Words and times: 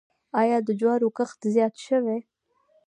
آیا 0.41 0.57
د 0.67 0.69
جوارو 0.79 1.07
کښت 1.17 1.39
زیات 1.55 1.75
شوی؟ 1.85 2.19